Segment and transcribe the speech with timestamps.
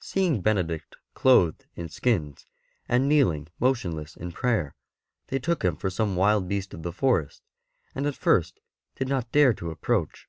[0.00, 2.44] Seeing Benedict clothed in skins,
[2.88, 4.74] and kneeling m.otionless in prayer,
[5.28, 7.44] they took him for some wild beast of the forest,
[7.94, 8.58] and at first
[8.96, 10.26] did not dare to approach.